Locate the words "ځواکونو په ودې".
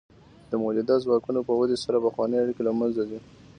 1.03-1.77